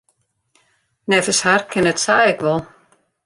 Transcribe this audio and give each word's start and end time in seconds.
Neffens 1.13 1.41
har 1.47 1.61
kin 1.71 1.89
it 1.91 1.99
sa 2.05 2.15
ek 2.31 2.41
wol. 2.45 2.61